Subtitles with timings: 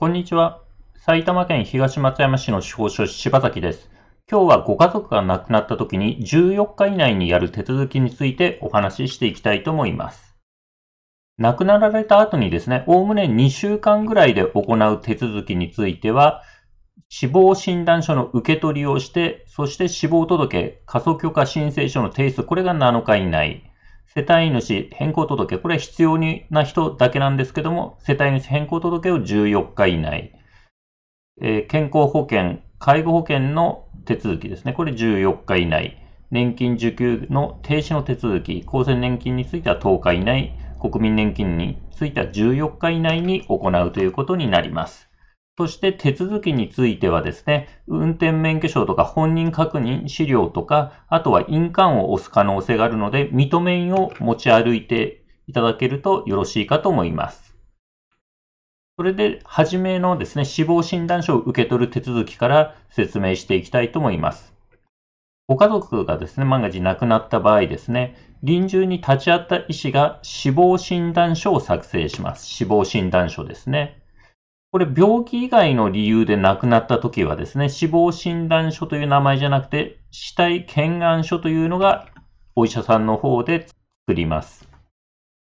[0.00, 0.62] こんにちは。
[0.94, 3.90] 埼玉県東松山市の司法書士柴崎です。
[4.30, 10.36] 今日はご家族が亡くなった時に14日以内にやる手続きについてお話ししていきたいと思います。
[11.36, 16.44] 亡くなられた後にですね、おおむね2週間ぐらいで行う手続きについては、
[17.08, 23.67] 死亡診断書の受け取りをして、そして死亡届、過疎許可申請書の提出、これが7日以内。
[24.14, 26.18] 世帯主変更届、これは必要
[26.50, 30.32] な人だけなんですけども、世帯主変更届を14日以内。
[31.42, 34.72] えー、健康保険、介護保険の手続きですね。
[34.72, 36.02] これ14日以内。
[36.30, 45.07] 年金受給の停止の手続き、厚生年金については10日以内、国民年金については14日以内に行うということになります。
[45.58, 57.56] そして手続きについてはですね、運転免許証とか本人確認資料とか、あとは印鑑を押す可能性があるので、認め印を持ち歩いていただけるとよろしいかと思います。
[58.96, 64.54] それで、はじめのですね、死亡診断書を受け取る手続きから説明していきたいと思います。
[65.48, 72.46] ご家族がですね、万が一亡くなった場合ですね、臨終に立ち会った医師が死亡診断書を作成します。
[72.46, 73.97] 死亡診断書ですね。
[74.70, 82.08] これ病気以外の理由で亡くなった時はですね、死亡診断書という名前じゃなくて、死体検案書というのが
[82.54, 83.66] お医者さんの方で
[84.06, 84.68] 作ります。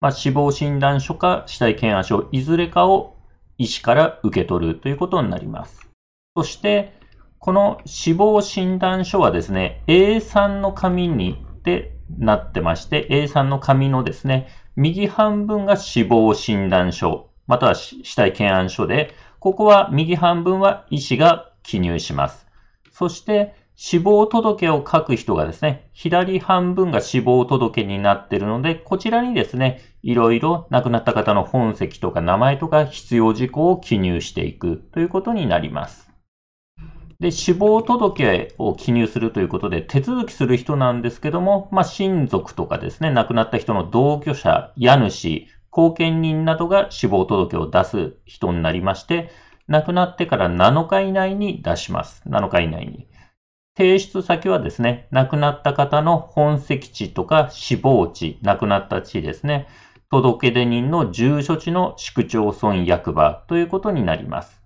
[0.00, 3.16] まあ、死亡診断書か死体検案書、いずれかを
[3.58, 5.88] 医師から受け取るということになります。
[6.36, 6.92] そして、
[7.40, 22.46] この死亡診断書はですね、A3 の紙にでなってまして、A3 の紙のですね、右半分が死亡診断書、または死体検案書で、ここは右半分は医師が記入します。
[22.90, 36.10] そして、死亡届を書く人がですね、左半分が死亡届になっているので、こちらにですね、いろいろ亡くなった方の本籍とか名前とか必要事項を記入していくということになります。
[37.20, 49.30] で、死亡届を記入するということで、手続きする人なんですけども、まあ、親族とかですね、亡くなった人の同居者、家主、後見人などが死亡届を出す人になりまして、
[49.68, 52.22] 亡くなってから7日以内に出します。
[52.28, 53.08] 7日以内に。
[53.74, 59.66] 提出先はですね、亡くなった方の本籍地とか死亡地、亡くなった地ですね、
[60.10, 64.62] 届出人の住所地の市区町村役場ということになります。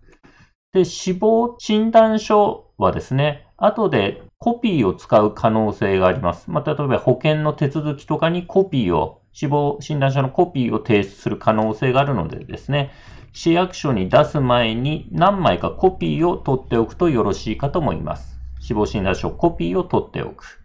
[0.73, 6.51] で、死亡診断書はですね、後でコピーを使う可能性があります。
[6.51, 12.91] まあ、例えば保険の手続きとかにコピーを死亡診断書のコピーを提出する可能性があるのでですね、
[13.35, 18.41] 市役所に出す前に何枚かコピーを取っておくとよろしいかと思います。
[18.61, 20.65] 死亡診断書コピーを取っておく。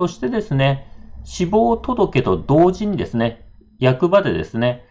[0.00, 0.90] そしてですね、
[1.22, 3.46] 死亡届と同時にですね、
[3.78, 4.84] 役場でですね、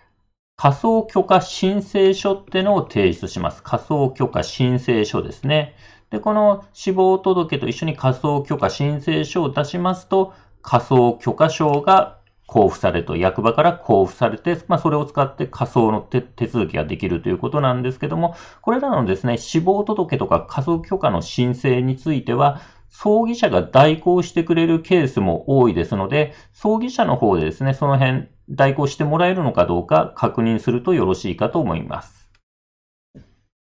[0.56, 3.62] 仮想許可申請書ってのを提出します。
[3.62, 5.76] 仮想許可申請書ですね。
[6.12, 32.30] で、この死亡届と一緒に仮想許可申請書を出しますと、仮想許可証が交付されると、役場から交付されて、まあ、それを使って仮想の手続きができるということなんですけども、これらのですね、死亡届とか仮想許可の申請については、葬儀社が代行してくれるケースも多いですので、葬儀社の方でですね、その辺代行してもらえるのかどうか確認するとよろしいかと思います。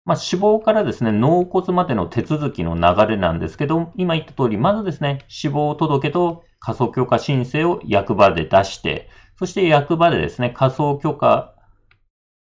[0.04, 9.08] まあ、死亡からですね、納骨までの手続きの流れなんですけど、今言った通り、まずですね、死亡届と仮想許可申請を役場で出して、
[9.38, 11.54] そして役場でですね、仮想許可、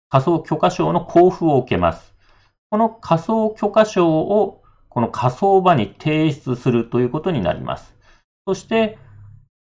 [0.09, 2.15] 仮想許可証の交付を受けます。
[2.71, 7.94] この仮想許可証をこの仮想場に提出するということになります。
[8.47, 8.99] そして、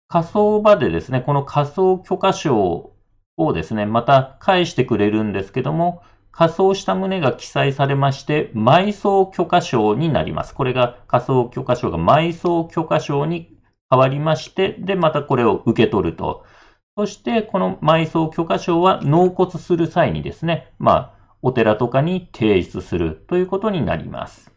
[0.09, 2.93] 仮想場でですね、この仮想許可証
[3.37, 10.55] をですね、また返してくれるんですけども、仮装した旨が記載されまして、埋葬許可証になります。
[10.55, 13.56] これが仮装許可証が埋葬許可証に
[13.91, 16.45] 変わりまして、で、またこれを受け取ると。
[16.97, 24.51] そして、この埋葬許可証は納骨する際にですね、まあ、お寺とかに提出するということになります。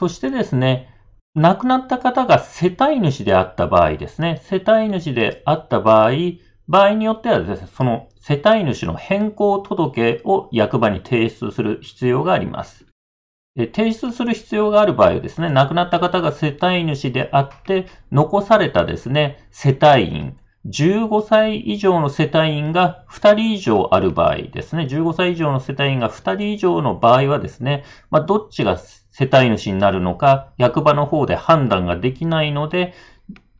[0.00, 0.94] そしてですね、
[1.34, 6.10] 亡くなった方が世帯主であった場合ですね、世帯主であった場合、
[6.66, 12.86] 場合によってはですね、その世帯主の変更届を役場に提出する必要があります。
[13.56, 20.36] 提出する必要がある場合はですね、亡くなった方が世帯主であって、残されたですね、世帯員、
[20.66, 32.94] 15歳以上の世帯員が2人以上ある場合ですね、15歳以上の世帯員が2人以上の場合はですね、まあ、どっちが世帯主になるのか、役場の方で判断ができないので、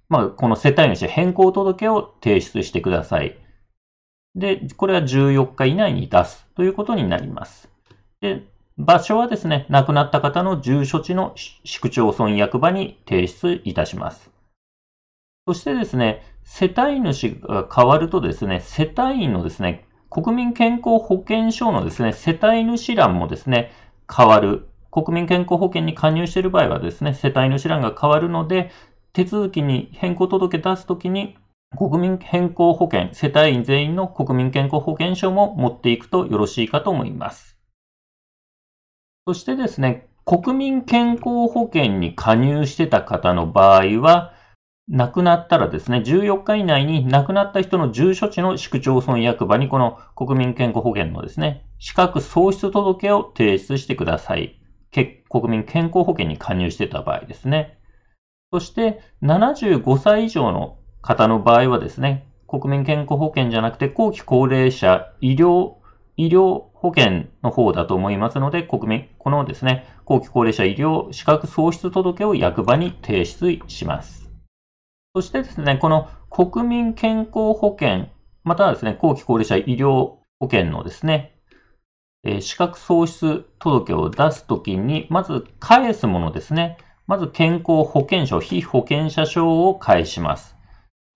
[0.09, 3.37] まあ、この世帯主変更届を提出してください。
[4.35, 7.71] で、これは14日以内に出すということになります。
[8.21, 8.45] で、
[8.83, 14.31] 場所はですね、亡くなった方の住所地の市区町村役場に提出いたします。
[15.47, 23.71] そしてですね、世帯主が変わるとですね、世帯員のですね、国民健康保険証のですね、世帯主欄もですね、
[24.11, 24.67] 変わる。
[24.91, 28.71] 国民健康保険に加入している場合はですね、世帯主欄が変わるので、
[29.13, 31.37] 手続きに変更届出すときに、
[31.77, 37.60] 国民健康保険、世帯員全員の国民健康保険証も持っていくとよろしいかと思います。
[39.27, 44.33] そしてですね、国民健康保険に加入してた方の場合は、
[44.89, 54.61] 亡くなったらですね、14日以内に亡くなった人の住所地の市区町村役場にこの国民健康保険のですね、資格喪失届を提出してください。
[55.29, 57.79] 国民健康保険に加入してた場合ですね。
[58.53, 65.75] そして、75歳以上の方の場合はですね、国民健康保険じゃなくて、後期高齢者医療、
[66.17, 74.31] 医療保険の方だと思いますので、国民、このですね、後期高齢者医療資格喪失届を役場に提出します。
[75.15, 78.07] そしてですね、この国民健康保険、
[78.45, 79.91] またはですね、後期高齢者医療
[80.39, 81.37] 保険のですね、
[82.25, 86.79] えー、資格喪失届を出すときに、まず返すものですね。
[87.07, 90.57] まず健康保険証、被保険者証を返します。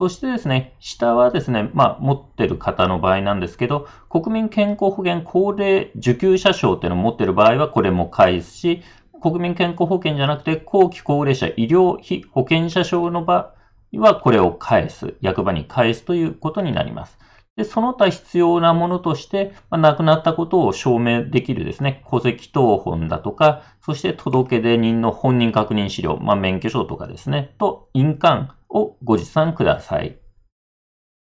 [0.00, 8.82] そしてですね、下はですね、まあ、持ってる方の場合なんですけど、国民健康保険高齢受給者証っていうのを持ってる場合はこれも返すし、
[9.22, 13.54] 国民健康保険じゃなくて、後期高齢者医療費保険者証の場
[13.94, 17.16] 合はこれを返す、役場に返すということになります。
[17.56, 30.18] で、その他必要なものとして、まあ、亡くなったことを証明できるですね、戸籍謄本だとか、そして届出人の本人確認資料、まあ、免許証とかですね、と印鑑をご持参ください。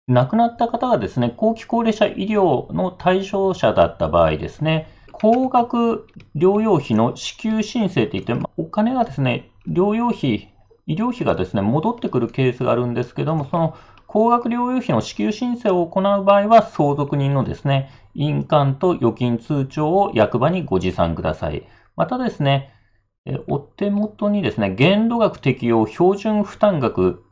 [0.07, 10.53] 亡くなった方がですね、後期高齢者医療の対象者だった場合ですね、高額療養費の支給申請って言って、お金がですね、療養費、
[10.87, 13.75] 医療費がですね、戻ってくるケースがあるんですけども、その
[14.07, 21.67] 高額療養費の支給申請を行う場合は、相続人のですね、印鑑と預金通帳を役場にご持参ください。
[21.95, 22.73] またですね、
[23.47, 27.23] お手元にですね、限度額適用標準負担額、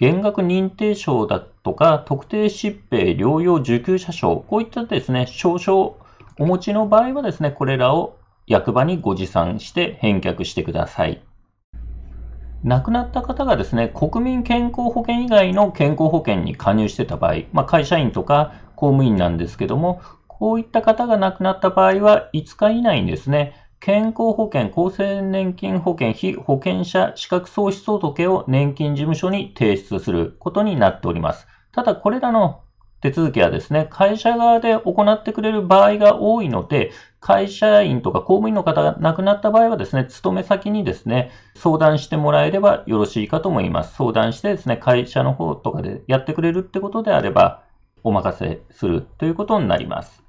[0.00, 6.00] 減額認定証だとか、特定疾病療養受給者証、こういったですね、証書を
[6.38, 8.16] お持ちの場合はですね、これらを
[8.46, 11.22] 役場にご持参して返却してください。
[12.64, 31.46] 亡くなった方がですね、国民健康保険以外の健康保険に加入してた場合、まあ、会社員とか公務員なんですけども、こういった方が亡くなった場合は5日以内にですね、健康保険、厚生年金保険、被保険者資格喪失届を年金事務所に提出することになっております。
[31.72, 32.60] ただ、これらの
[33.00, 43.94] 手続きはですね、会社側で行ってくれる場合が多いので、会社員とか公務員の方が亡くなった場合はですね、勤め先にですね、相談してもらえればよろしいかと思います。
[43.94, 47.62] 相談してですね、会社の方とかでやってくれるってことであれば、
[48.04, 50.22] お任せするということになります。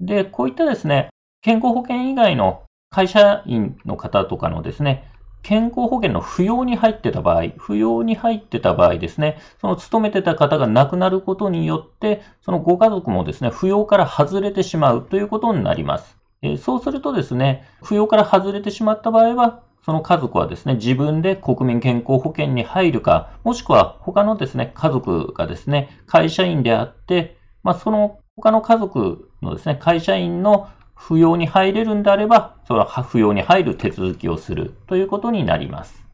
[0.00, 1.10] で、こういったですね、
[1.42, 5.08] 健康保険以外の会社員の方とかのですね、
[5.42, 16.16] 健康保険の扶養に入ってた場合、扶養に入ってた場合ですね、その勤めてた方が亡くなることによって、そのご家族もですね、扶養から外れてしまうということになります。
[16.42, 30.68] えそうするとですね、扶養から外れてしまった場合は、その家族はですね、自分で国民健康保険に入るか、もしくは他のですね、家族がですね、会社員であって、まあ、その他の家族のですね、会社員の
[31.00, 36.04] 扶養に入れるんであれば、その扶養に入る手続きをするということになります。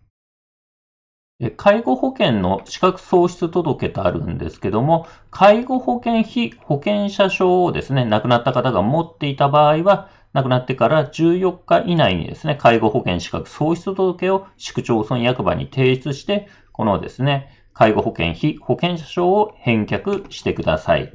[1.58, 21.12] 介護保険の資格喪失届とあるんですけども、介護保険費保険者証をですね、亡くなった方が持っていた場合は、亡くなってから14日以内にですね、介護保険資格喪失届を市区町村役場に提出して、このですね、介護保険費保険者証を返却してください。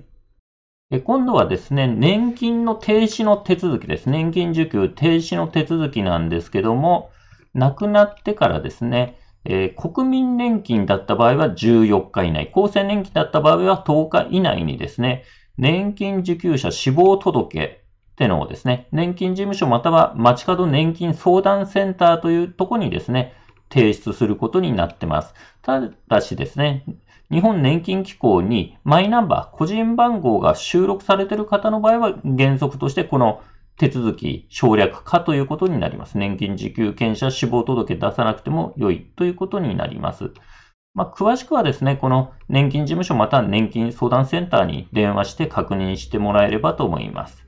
[0.99, 4.09] 今度はですね、年金の停止の手続きです。
[4.09, 7.11] 年金受給停止の手続きなんですけども、
[7.53, 15.23] 亡くなってからですね、えー、国民年金だった場合は14日以内、厚生年金だった場合は10日以内にですね、
[15.57, 23.33] 年金受給者死亡届ってのをですね、年金事務所または街角年金相談センターというところにですね、
[23.71, 25.33] 提出することになってます。
[25.61, 26.83] ただしですね、
[27.31, 33.41] 日本年金機構にマイナンバー、個人番号が収録されている方の場合は原則としてこの
[33.77, 36.17] 手続き省略化ということになります。
[36.17, 40.31] 年金受給権者死亡届出さなくても良いということになります。
[40.93, 47.40] まあ、詳しくはですね、この年金事務所または年金相談センターに電話して確認してもらえればと思います。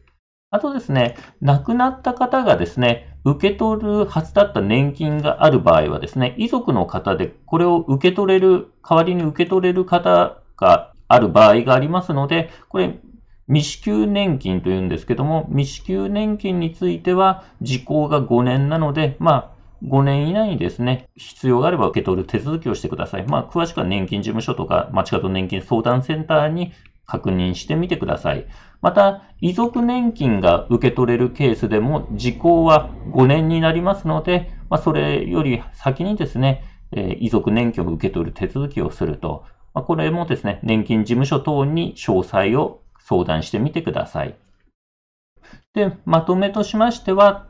[0.54, 13.00] あとですね、亡くなった方がですね、受け取るはずだった年金がある場合はですね、遺族の方でこれを受け取れる、代わりに受け取れる方がある場合がありますので、これ、
[13.48, 23.26] 未支給年金というんですけども、未支給年金については時効が5年なので、まあ、5年以内にですね、必要があれば受け取る手続きをしてください。
[23.26, 26.74] まあ、詳しくは年金事務所とか、町方年金相談センターに
[27.06, 28.46] 確認してみてください。
[28.82, 44.36] また、遺族年金が受け取れるケースでも、時効は5年になりますので、まあ、それより先にですね、え、遺族年金を受け取る手続きをすると、まあ、これもですね、年金事務所等に詳細を相談してみてください。
[45.74, 47.48] で、まとめとしましては、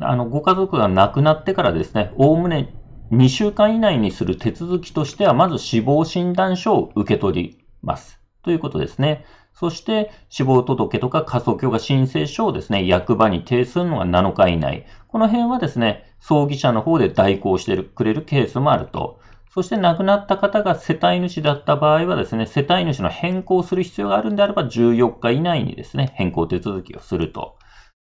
[0.00, 2.74] あの、ご家族が亡くなってからですね、おおむね
[3.10, 8.21] 2週間以内にする手続きとしては、まず死亡診断書を受け取ります。
[8.42, 9.24] ということですね。
[9.54, 14.86] そして、死亡届とか家族許可申請書をですね、役場に提出するのが7日以内。
[15.08, 19.20] この辺はですね、葬儀社の方で代行してくれるケースもあると。
[19.52, 27.58] そして亡くなった方が世帯主だった場合はですね、世帯主の変更する必要があるんであれば14日以内にですね、変更手続きをすると。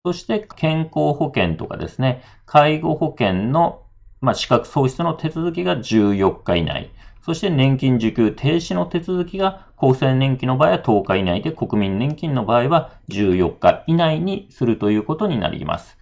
[0.06, 3.82] そして健康保険とかですね、介護保険の、
[4.22, 6.90] まあ、資格喪失の手続きが14日以内。
[7.24, 15.96] そして年金受給停止の手続きが厚生年金の場合は10日以内で国民年金の場合は14日以内にするということになります。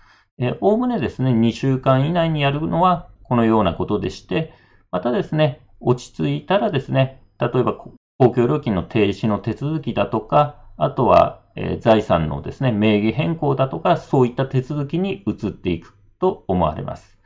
[0.61, 4.53] おおむねですね、2週間以内にやるのはこのようなことでして、
[4.91, 17.19] またですね、落ち着いたらですね、例えば公共料金の停止の手続きだとか、あとはえ、財産のですね、名義変更だとか、そういった手続きに移っていくと思われます。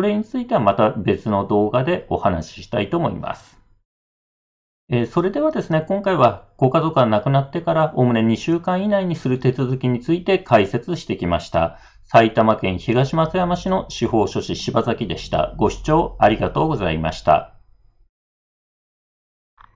[0.00, 3.58] これについてはまた別の動画でお話ししたいと思います。
[4.88, 11.76] え、それではですね、今回はご家族が亡くなってからおおむね2週間以内にする手続きについて解説してきました。
[12.04, 15.52] 埼玉県東松山市の司法書士柴崎でした。
[15.58, 17.59] ご視聴ありがとうございました。